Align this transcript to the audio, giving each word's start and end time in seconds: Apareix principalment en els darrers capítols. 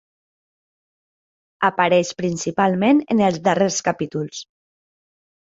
Apareix 1.69 2.13
principalment 2.21 3.03
en 3.17 3.23
els 3.27 3.39
darrers 3.49 3.79
capítols. 3.91 4.43